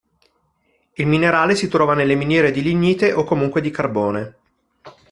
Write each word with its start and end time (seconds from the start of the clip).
Il 0.95 1.05
minerale 1.05 1.53
si 1.53 1.67
trova 1.67 1.93
nelle 1.93 2.15
miniere 2.15 2.49
di 2.49 2.63
lignite 2.63 3.13
o 3.13 3.23
comunque 3.23 3.61
di 3.61 3.69
carbone. 3.69 4.35